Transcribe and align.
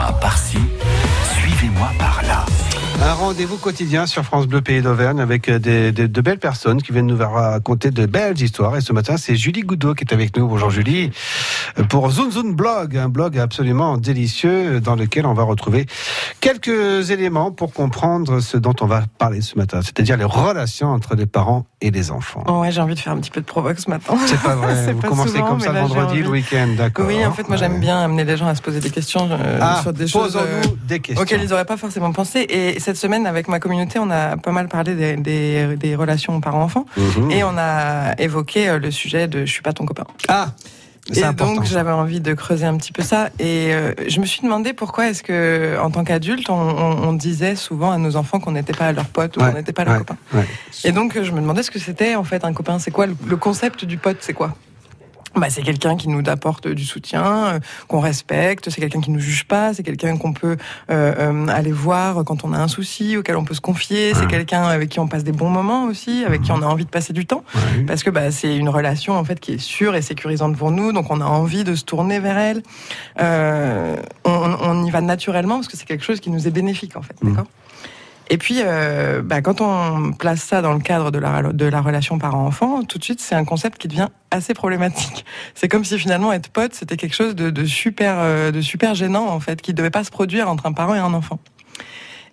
Suivez-moi 0.00 0.20
par-ci, 0.20 0.58
suivez-moi 1.38 1.90
par-là. 1.98 2.46
Un 3.02 3.12
rendez-vous 3.14 3.56
quotidien 3.58 4.06
sur 4.06 4.24
France 4.24 4.46
Bleu 4.46 4.60
Pays 4.62 4.80
d'Auvergne 4.80 5.20
avec 5.20 5.50
des, 5.50 5.92
des- 5.92 6.08
de 6.08 6.20
belles 6.20 6.38
personnes 6.38 6.80
qui 6.82 6.92
viennent 6.92 7.06
nous 7.06 7.18
raconter 7.18 7.90
de 7.90 8.06
belles 8.06 8.40
histoires. 8.40 8.76
Et 8.76 8.80
ce 8.80 8.92
matin, 8.94 9.16
c'est 9.18 9.36
Julie 9.36 9.60
Goudot 9.60 9.94
qui 9.94 10.04
est 10.04 10.12
avec 10.14 10.36
nous. 10.36 10.46
Bonjour 10.48 10.70
Julie. 10.70 11.10
Pour 11.90 12.10
Zun 12.10 12.30
Zun 12.30 12.52
Blog, 12.52 12.96
un 12.96 13.08
blog 13.08 13.38
absolument 13.38 13.96
délicieux 13.98 14.80
dans 14.80 14.96
lequel 14.96 15.24
on 15.26 15.34
va 15.34 15.42
retrouver 15.42 15.86
quelques 16.40 17.10
éléments 17.10 17.50
pour 17.50 17.72
comprendre 17.72 18.40
ce 18.40 18.56
dont 18.56 18.74
on 18.80 18.86
va 18.86 19.02
parler 19.18 19.40
ce 19.40 19.56
matin, 19.56 19.80
c'est-à-dire 19.82 20.16
les 20.16 20.24
relations 20.24 20.88
entre 20.88 21.14
les 21.14 21.26
parents 21.26 21.66
et 21.80 21.90
les 21.90 22.10
enfants. 22.10 22.42
Oh 22.48 22.60
ouais, 22.60 22.70
j'ai 22.72 22.80
envie 22.80 22.94
de 22.94 22.98
faire 22.98 23.12
un 23.12 23.18
petit 23.18 23.30
peu 23.30 23.40
de 23.40 23.46
provoque 23.46 23.78
ce 23.78 23.88
matin. 23.90 24.14
C'est 24.26 24.40
pas 24.40 24.54
vrai. 24.56 24.92
Vous 24.92 25.00
pas 25.00 25.08
commencez 25.08 25.30
souvent, 25.30 25.46
comme 25.48 25.60
ça 25.60 25.72
le 25.72 25.80
vendredi, 25.80 26.22
le 26.22 26.28
week-end, 26.28 26.68
d'accord. 26.76 27.06
Oui, 27.06 27.24
en 27.24 27.32
fait, 27.32 27.48
moi 27.48 27.56
j'aime 27.56 27.78
bien 27.80 28.00
amener 28.00 28.24
les 28.24 28.36
gens 28.36 28.46
à 28.46 28.54
se 28.54 28.62
poser 28.62 28.80
des 28.80 28.90
questions 28.90 29.28
euh, 29.30 29.58
Ah, 29.60 29.80
sur 29.82 29.92
des 29.92 30.06
choses 30.06 30.36
euh, 30.36 30.62
des 30.88 31.00
questions. 31.00 31.22
auxquelles 31.22 31.42
ils 31.42 31.50
n'auraient 31.50 31.64
pas 31.64 31.76
forcément 31.76 32.12
pensé. 32.12 32.40
Et 32.48 32.80
cette 32.80 32.96
semaine, 32.96 33.26
avec 33.26 33.48
ma 33.48 33.60
communauté, 33.60 33.98
on 33.98 34.10
a 34.10 34.36
pas 34.36 34.52
mal 34.52 34.68
parlé 34.68 34.94
des, 34.94 35.16
des, 35.16 35.76
des 35.76 35.94
relations 35.96 36.40
parents-enfants. 36.40 36.86
Mhm. 36.96 37.30
Et 37.30 37.44
on 37.44 37.56
a 37.58 38.14
évoqué 38.18 38.68
euh, 38.68 38.78
le 38.78 38.90
sujet 38.90 39.28
de 39.28 39.44
je 39.44 39.52
suis 39.52 39.62
pas 39.62 39.72
ton 39.72 39.84
copain. 39.84 40.04
Ah, 40.28 40.48
Et 41.18 41.24
important. 41.24 41.54
donc 41.56 41.64
j'avais 41.64 41.90
envie 41.90 42.20
de 42.20 42.32
creuser 42.34 42.66
un 42.66 42.76
petit 42.76 42.92
peu 42.92 43.02
ça. 43.02 43.30
Et 43.38 43.74
euh, 43.74 43.92
je 44.06 44.20
me 44.20 44.26
suis 44.26 44.42
demandé 44.42 44.72
pourquoi 44.72 45.08
est-ce 45.08 45.22
que, 45.22 45.78
en 45.80 45.90
tant 45.90 46.04
qu'adulte, 46.04 46.48
on, 46.50 46.54
on- 46.54 47.08
on 47.08 47.12
disait 47.12 47.56
souvent 47.56 47.90
à 47.92 47.98
nos 47.98 48.16
enfants 48.16 48.38
qu'on 48.40 48.52
n'était 48.52 48.72
pas 48.72 48.92
leurs 48.92 49.06
potes 49.08 49.36
ou 49.36 49.40
Ouais, 49.40 49.50
qu'on 49.50 49.56
n'était 49.58 49.72
pas 49.72 49.84
leurs 49.84 49.94
ouais, 49.94 49.98
copains. 50.00 50.16
ouais. 50.34 50.46
Et 50.84 50.92
donc 50.92 51.20
je 51.20 51.32
me 51.32 51.40
demandais 51.40 51.62
ce 51.62 51.70
que 51.70 51.78
c'était 51.78 52.14
en 52.14 52.24
fait 52.24 52.44
un 52.44 52.52
copain. 52.52 52.78
C'est 52.78 52.90
quoi 52.90 53.06
le, 53.06 53.16
le 53.26 53.36
concept 53.36 53.84
du 53.84 53.96
pote? 53.96 54.18
C'est 54.20 54.34
quoi? 54.34 54.54
Bah, 55.36 55.46
c'est 55.48 55.62
quelqu'un 55.62 55.96
qui 55.96 56.08
nous 56.08 56.22
apporte 56.28 56.66
du 56.68 56.84
soutien, 56.84 57.24
euh, 57.46 57.58
qu'on 57.88 58.00
respecte, 58.00 58.68
c'est 58.70 58.80
quelqu'un 58.80 59.00
qui 59.00 59.10
nous 59.10 59.20
juge 59.20 59.44
pas, 59.46 59.72
c'est 59.74 59.82
quelqu'un 59.82 60.16
qu'on 60.16 60.32
peut 60.32 60.56
euh, 60.90 61.14
euh, 61.18 61.46
aller 61.48 61.72
voir 61.72 62.24
quand 62.24 62.44
on 62.44 62.52
a 62.52 62.58
un 62.58 62.68
souci, 62.68 63.16
auquel 63.16 63.36
on 63.36 63.44
peut 63.44 63.54
se 63.54 63.60
confier, 63.60 64.12
c'est 64.14 64.26
quelqu'un 64.26 64.64
avec 64.64 64.88
qui 64.88 64.98
on 65.00 65.06
passe 65.08 65.22
des 65.24 65.32
bons 65.32 65.50
moments 65.50 65.84
aussi, 65.84 66.24
avec 66.24 66.42
qui 66.42 66.52
on 66.52 66.62
a 66.62 66.66
envie 66.66 66.84
de 66.84 66.90
passer 66.90 67.12
du 67.12 67.26
temps, 67.26 67.44
Ouais. 67.54 67.82
parce 67.84 68.02
que 68.02 68.10
bah, 68.10 68.30
c'est 68.30 68.56
une 68.56 68.68
relation 68.68 69.14
en 69.16 69.24
fait 69.24 69.38
qui 69.40 69.52
est 69.52 69.58
sûre 69.58 69.94
et 69.94 70.02
sécurisante 70.02 70.56
pour 70.56 70.70
nous, 70.72 70.92
donc 70.92 71.06
on 71.10 71.20
a 71.20 71.24
envie 71.26 71.64
de 71.64 71.74
se 71.74 71.84
tourner 71.84 72.18
vers 72.20 72.36
elle. 72.38 72.62
Euh, 73.20 73.96
on, 74.24 74.56
on 74.62 74.84
y 74.84 74.90
va 74.90 75.00
naturellement 75.00 75.56
parce 75.56 75.68
que 75.68 75.76
c'est 75.76 75.86
quelque 75.86 76.04
chose 76.04 76.20
qui 76.20 76.30
nous 76.30 76.46
est 76.48 76.50
bénéfique 76.50 76.96
en 76.96 77.02
fait, 77.02 77.14
Mhm. 77.22 77.30
d'accord? 77.30 77.46
Et 78.32 78.38
puis, 78.38 78.58
euh, 78.60 79.22
bah, 79.22 79.42
quand 79.42 79.60
on 79.60 80.12
place 80.12 80.40
ça 80.40 80.62
dans 80.62 80.72
le 80.72 80.78
cadre 80.78 81.10
de 81.10 81.18
la, 81.18 81.80
relation 81.80 82.16
parent-enfant, 82.16 82.84
tout 82.84 82.98
de 82.98 83.02
suite, 83.02 83.20
c'est 83.20 83.34
un 83.34 83.44
concept 83.44 83.76
qui 83.78 83.88
devient 83.88 84.06
assez 84.30 84.54
problématique. 84.54 85.24
C'est 85.56 85.66
comme 85.66 85.84
si 85.84 85.98
finalement 85.98 86.32
être 86.32 86.48
pote, 86.48 86.72
c'était 86.72 86.96
quelque 86.96 87.16
chose 87.16 87.34
de, 87.34 87.64
super, 87.64 88.14
euh, 88.18 88.52
de 88.52 88.60
super 88.60 88.94
gênant 88.94 89.26
en 89.26 89.40
fait, 89.40 89.60
qui 89.60 89.74
devait 89.74 89.90
pas 89.90 90.04
se 90.04 90.12
produire 90.12 90.48
entre 90.48 90.66
un 90.66 90.72
parent 90.72 90.94
et 90.94 91.00
un 91.00 91.12
enfant. 91.12 91.40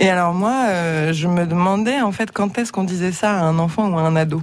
Et 0.00 0.10
alors 0.10 0.34
moi, 0.34 0.64
euh, 0.66 1.12
je 1.12 1.28
me 1.28 1.46
demandais 1.46 2.00
en 2.00 2.10
fait 2.10 2.32
quand 2.32 2.58
est-ce 2.58 2.72
qu'on 2.72 2.82
disait 2.82 3.12
ça 3.12 3.30
à 3.30 3.42
un 3.44 3.60
enfant 3.60 3.88
ou 3.88 3.96
à 3.96 4.02
un 4.02 4.16
ado? 4.16 4.42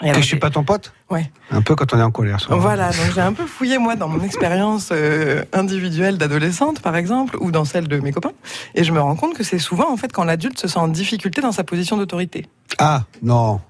Et 0.00 0.04
Que 0.04 0.08
alors, 0.10 0.22
je 0.22 0.26
suis 0.26 0.38
pas 0.38 0.50
ton 0.50 0.62
pote 0.62 0.92
Ouais. 1.10 1.30
Un 1.50 1.62
peu 1.62 1.74
quand 1.74 1.92
on 1.92 1.98
est 1.98 2.02
en 2.02 2.10
colère. 2.10 2.38
souvent. 2.40 2.58
Voilà, 2.58 2.90
donc 2.90 3.12
j'ai 3.14 3.20
un 3.20 3.32
peu 3.32 3.46
fouillé 3.46 3.78
moi 3.78 3.96
dans 3.96 4.08
mon 4.08 4.22
expérience 4.22 4.90
euh, 4.92 5.42
individuelle 5.52 6.18
d'adolescente 6.18 6.80
par 6.80 6.94
exemple, 6.96 7.36
ou 7.40 7.50
dans 7.50 7.64
celle 7.64 7.88
de 7.88 7.98
mes 7.98 8.12
copains, 8.12 8.32
et 8.74 8.84
je 8.84 8.92
me 8.92 9.00
rends 9.00 9.16
compte 9.16 9.34
que 9.34 9.42
c'est 9.42 9.58
souvent 9.58 9.90
en 9.92 9.96
fait 9.96 10.12
quand 10.12 10.24
l'adulte 10.24 10.58
se 10.58 10.68
sent 10.68 10.78
en 10.78 10.88
difficulté 10.88 11.40
dans 11.40 11.52
sa 11.52 11.64
position 11.64 11.96
d'autorité. 11.96 12.46
Ah, 12.78 13.04
non. 13.22 13.60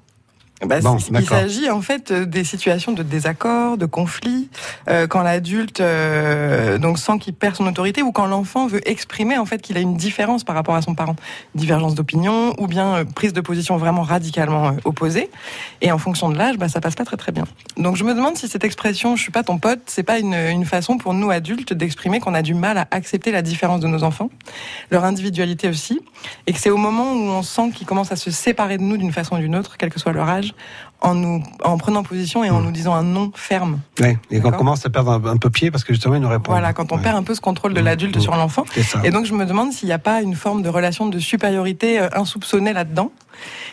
Bah, 0.65 0.81
Bon, 0.81 0.97
il 1.15 1.25
s'agit 1.25 1.71
en 1.71 1.81
fait 1.81 2.11
euh, 2.11 2.25
des 2.27 2.43
situations 2.43 2.91
de 2.91 3.05
désaccord, 3.05 3.79
de 3.79 3.87
conflit, 3.87 4.49
euh, 4.89 5.07
quand 5.07 5.23
l'adulte 5.23 5.81
euh, 5.81 6.79
donc 6.79 6.99
sent 6.99 7.19
qu'il 7.21 7.35
perd 7.35 7.55
son 7.55 7.67
autorité 7.69 8.03
ou 8.03 8.11
quand 8.11 8.27
l'enfant 8.27 8.67
veut 8.67 8.87
exprimer 8.89 9.39
en 9.39 9.47
fait 9.47 9.63
qu'il 9.63 9.77
a 9.77 9.81
une 9.81 9.97
différence 9.97 10.43
par 10.43 10.57
rapport 10.57 10.75
à 10.75 10.83
son 10.83 10.97
parent, 10.97 11.15
divergence 11.55 11.95
d'opinion 11.95 12.55
ou 12.59 12.67
bien 12.67 12.97
euh, 12.97 13.05
prise 13.05 13.33
de 13.33 13.41
position 13.41 13.77
vraiment 13.77 14.03
radicalement 14.03 14.69
euh, 14.69 14.73
opposée. 14.85 15.31
Et 15.81 15.93
en 15.93 15.99
fonction 15.99 16.29
de 16.29 16.37
l'âge, 16.37 16.59
bah, 16.59 16.69
ça 16.69 16.81
passe 16.81 16.97
pas 16.97 17.05
très 17.05 17.17
très 17.17 17.31
bien. 17.31 17.45
Donc 17.77 17.95
je 17.95 18.03
me 18.03 18.13
demande 18.13 18.37
si 18.37 18.49
cette 18.49 18.65
expression 18.65 19.15
"je 19.15 19.23
suis 19.23 19.33
pas 19.33 19.45
ton 19.45 19.59
pote" 19.59 19.83
c'est 19.87 20.03
pas 20.03 20.19
une, 20.19 20.35
une 20.35 20.65
façon 20.65 20.99
pour 20.99 21.15
nous 21.15 21.31
adultes 21.31 21.73
d'exprimer 21.73 22.19
qu'on 22.19 22.35
a 22.35 22.43
du 22.43 22.55
mal 22.55 22.79
à 22.79 22.89
accepter 22.91 23.31
la 23.31 23.43
différence 23.43 23.79
de 23.79 23.87
nos 23.87 24.03
enfants, 24.03 24.29
leur 24.91 25.05
individualité 25.05 25.69
aussi, 25.69 26.01
et 26.49 26.53
que 26.53 26.59
c'est 26.59 26.71
au 26.71 26.77
moment 26.77 27.13
où 27.13 27.29
on 27.29 27.43
sent 27.45 27.71
qu'ils 27.77 27.87
commencent 27.87 28.11
à 28.11 28.17
se 28.17 28.33
séparer 28.33 28.77
de 28.77 28.83
nous 28.83 28.97
d'une 28.97 29.13
façon 29.13 29.37
ou 29.37 29.39
d'une 29.39 29.55
autre, 29.55 29.77
quel 29.79 29.91
que 29.91 30.01
soit 30.01 30.13
leur 30.13 30.29
âge, 30.29 30.48
en 31.01 31.15
nous 31.15 31.43
en 31.63 31.79
prenant 31.79 32.03
position 32.03 32.43
et 32.43 32.51
en 32.51 32.61
nous 32.61 32.73
disant 32.73 32.93
un 32.95 33.05
non 33.05 33.31
ferme. 33.35 33.79
Ouais. 34.01 34.19
Et 34.33 34.41
quand 34.41 34.49
on 34.49 34.57
commence 34.59 34.85
à 34.85 34.91
perdre 34.91 35.13
un, 35.13 35.25
un 35.27 35.37
peu 35.37 35.49
pied 35.49 35.71
parce 35.71 35.85
que 35.85 35.93
justement 35.93 36.17
ils 36.17 36.21
nous 36.21 36.29
répondent. 36.29 36.55
Voilà, 36.57 36.73
quand 36.73 36.91
on 36.91 36.97
Ouais. 36.97 37.03
perd 37.03 37.17
un 37.17 37.23
peu 37.23 37.35
ce 37.37 37.41
contrôle 37.41 37.73
de 37.73 37.81
Mmh, 37.81 37.85
l'adulte 37.85 38.17
mmh. 38.17 38.21
sur 38.21 38.35
l'enfant. 38.35 38.65
Et 39.05 39.11
donc 39.11 39.25
je 39.27 39.33
me 39.35 39.47
demande 39.47 39.73
s'il 39.73 39.87
n'y 39.87 39.93
a 39.93 39.99
pas 40.01 40.23
une 40.23 40.35
forme 40.35 40.63
de 40.63 40.69
relation 40.69 41.07
de 41.07 41.19
supériorité 41.21 42.01
euh, 42.01 42.09
insoupçonnée 42.17 42.73
là-dedans. 42.73 43.13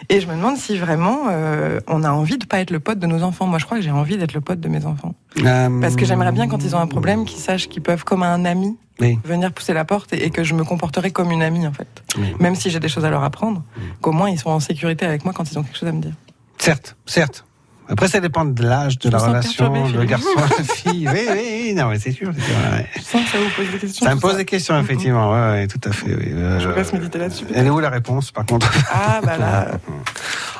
Et 0.09 0.21
je 0.21 0.27
me 0.27 0.33
demande 0.35 0.57
si 0.57 0.77
vraiment 0.77 1.21
euh, 1.29 1.79
on 1.87 2.03
a 2.03 2.11
envie 2.11 2.37
de 2.37 2.45
pas 2.45 2.59
être 2.59 2.69
le 2.69 2.79
pote 2.79 2.99
de 2.99 3.07
nos 3.07 3.23
enfants. 3.23 3.47
Moi, 3.47 3.57
je 3.57 3.65
crois 3.65 3.77
que 3.77 3.83
j'ai 3.83 3.89
envie 3.89 4.17
d'être 4.17 4.33
le 4.33 4.41
pote 4.41 4.59
de 4.59 4.69
mes 4.69 4.85
enfants. 4.85 5.15
Euh, 5.43 5.81
Parce 5.81 5.95
que 5.95 6.05
j'aimerais 6.05 6.31
bien 6.31 6.47
quand 6.47 6.63
ils 6.63 6.75
ont 6.75 6.79
un 6.79 6.85
problème 6.85 7.25
qu'ils 7.25 7.39
sachent 7.39 7.67
qu'ils 7.67 7.81
peuvent, 7.81 8.03
comme 8.03 8.21
un 8.21 8.45
ami, 8.45 8.77
Oui. 9.01 9.17
venir 9.25 9.51
pousser 9.51 9.73
la 9.73 9.83
porte 9.83 10.13
et, 10.13 10.29
que 10.29 10.43
je 10.43 10.53
me 10.53 10.63
comporterai 10.63 11.09
comme 11.09 11.31
une 11.31 11.41
amie 11.41 11.65
en 11.65 11.73
fait. 11.73 11.87
Oui. 12.19 12.35
Même 12.39 12.53
si 12.53 12.69
j'ai 12.69 12.79
des 12.79 12.87
choses 12.89 13.05
à 13.05 13.09
leur 13.09 13.23
apprendre, 13.23 13.63
qu'au 14.01 14.11
moins 14.11 14.29
ils 14.29 14.37
sont 14.37 14.51
en 14.51 14.59
sécurité 14.59 15.03
avec 15.07 15.25
moi 15.25 15.33
quand 15.33 15.49
ils 15.51 15.57
ont 15.57 15.63
quelque 15.63 15.77
chose 15.79 15.89
à 15.89 15.91
me 15.91 16.01
dire. 16.01 16.13
Certo, 16.57 16.95
certo. 17.05 17.43
Après, 17.89 18.07
ça 18.07 18.19
dépend 18.19 18.45
de 18.45 18.63
l'âge, 18.63 18.97
de 18.99 19.09
Je 19.09 19.15
la 19.15 19.17
relation, 19.23 19.71
le 19.93 20.05
garçon, 20.05 20.27
la 20.35 20.63
fille. 20.75 21.07
Oui, 21.11 21.19
oui, 21.29 21.39
oui, 21.67 21.73
non, 21.75 21.89
mais 21.89 21.99
c'est 21.99 22.11
sûr. 22.11 22.31
c'est 22.35 22.41
sûr, 22.43 22.55
ouais. 22.73 22.85
Je 22.95 23.01
sens 23.01 23.23
que 23.23 23.29
ça 23.31 23.37
vous 23.37 23.49
pose 23.55 23.71
des 23.71 23.77
questions. 23.79 24.05
Ça 24.05 24.15
me 24.15 24.19
pose 24.19 24.37
des 24.37 24.45
questions, 24.45 24.79
effectivement. 24.79 25.31
Ouais, 25.31 25.67
tout 25.67 25.79
à 25.87 25.91
fait. 25.91 26.07
Oui. 26.15 26.25
Euh, 26.33 26.59
Je 26.59 26.67
vous 26.67 26.75
laisse 26.75 26.93
méditer 26.93 27.19
là-dessus. 27.19 27.45
Elle 27.53 27.67
est 27.67 27.69
où 27.69 27.79
la 27.79 27.89
réponse, 27.89 28.31
par 28.31 28.45
contre? 28.45 28.71
Ah 28.91 29.19
bah 29.23 29.37
là, 29.37 29.67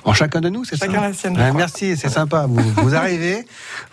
En 0.03 0.13
chacun 0.13 0.39
de 0.39 0.49
nous, 0.49 0.65
c'est 0.65 0.77
ça 0.77 0.85
Chacun 0.85 1.01
la 1.01 1.13
sienne, 1.13 1.35
Ouais. 1.35 1.51
Merci, 1.51 1.97
c'est 1.97 2.09
sympa. 2.09 2.45
Vous, 2.47 2.61
vous 2.77 2.93
arrivez, 2.95 3.45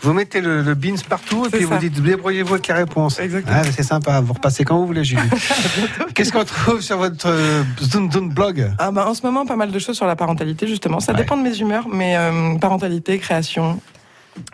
vous 0.03 0.13
mettez 0.13 0.41
le, 0.43 0.61
le 0.63 0.75
beans 0.75 0.97
partout 1.09 1.47
et 1.47 1.51
puis 1.51 1.65
vous 1.65 1.79
dites 1.79 2.01
débrouillez-vous 2.03 2.53
avec 2.55 2.69
la 2.69 2.75
réponse. 2.75 3.19
Exactement. 3.19 3.63
C'est 3.75 3.83
sympa. 3.83 4.21
Vous 4.21 4.35
repassez 4.35 4.65
quand 4.65 4.77
vous 4.79 4.87
voulez, 4.87 5.05
Julie. 5.05 5.23
Qu'est-ce 6.15 6.33
qu'on 6.33 6.45
trouve 6.45 6.81
sur 6.83 6.99
votre 6.99 7.29
euh, 7.29 7.63
Zoom 7.81 8.09
blog? 8.29 8.71
Ah 8.79 8.91
bah, 8.91 9.07
en 9.09 9.15
ce 9.15 9.23
moment, 9.23 9.47
pas 9.47 9.57
mal 9.57 9.71
de 9.71 9.79
choses 9.79 9.97
sur 9.97 10.07
la 10.07 10.17
parentalité, 10.17 10.67
justement. 10.67 11.01
Ça 11.01 11.15
dépend 11.15 11.37
de 11.39 11.43
mes 11.43 11.57
humeurs, 11.59 11.87
mais 11.91 12.17
euh, 12.17 12.57
parentalité, 12.59 13.19
création, 13.23 13.81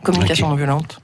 communication 0.05 0.47
Ok. 0.47 0.51
non 0.53 0.56
violente, 0.56 1.01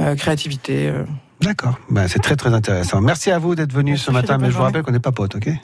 euh, 0.00 0.14
créativité. 0.14 0.88
euh. 0.88 1.04
D'accord. 1.40 1.78
Ben, 1.90 2.08
c'est 2.08 2.20
très 2.20 2.36
très 2.36 2.54
intéressant. 2.54 3.00
Merci 3.02 3.30
à 3.30 3.38
vous 3.38 3.54
d'être 3.54 3.72
venu 3.72 3.98
ce 3.98 4.10
matin, 4.10 4.38
mais 4.38 4.50
je 4.50 4.56
vous 4.56 4.62
rappelle 4.62 4.82
qu'on 4.82 4.92
n'est 4.92 5.00
pas 5.00 5.12
potes, 5.12 5.34
ok? 5.34 5.48